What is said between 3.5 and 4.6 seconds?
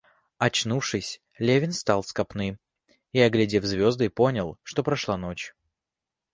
звезды, понял,